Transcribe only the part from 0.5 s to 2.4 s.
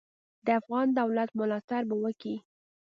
افغان دولت ملاتړ به وکي.